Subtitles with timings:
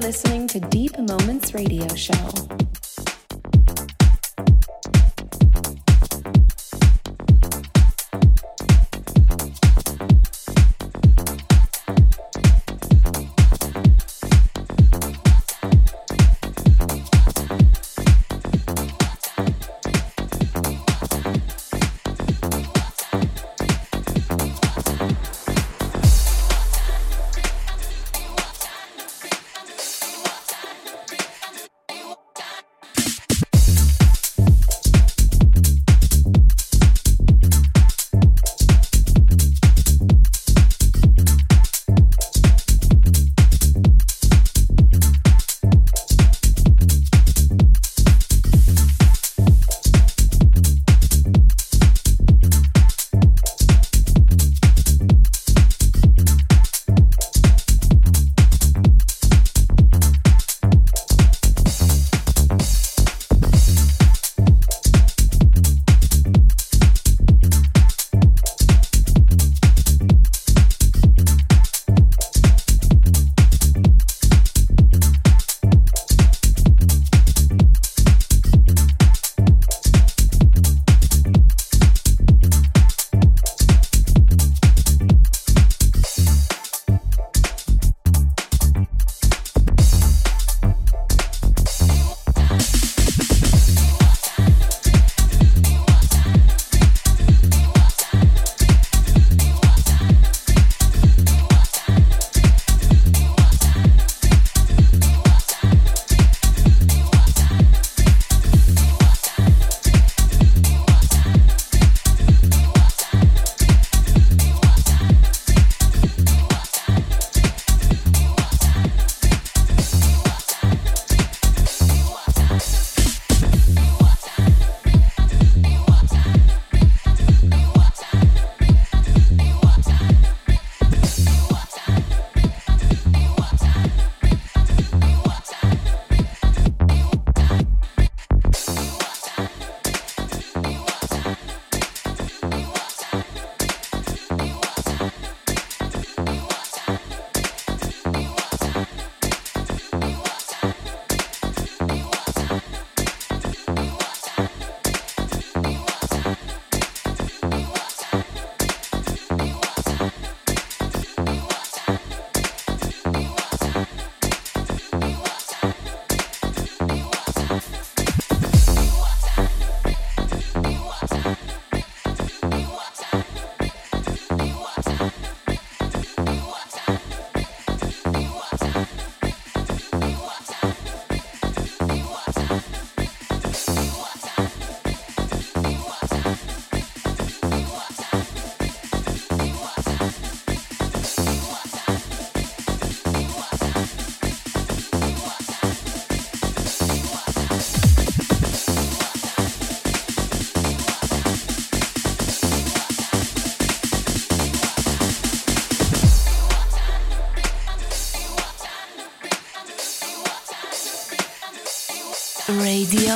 [0.00, 2.75] Listening to Deep Moments Radio Show.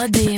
[0.00, 0.29] Radio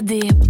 [0.00, 0.41] Deep.